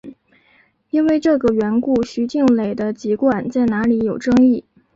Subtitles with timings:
[0.89, 4.65] 因为这个缘故徐静蕾的籍贯在哪里有争议。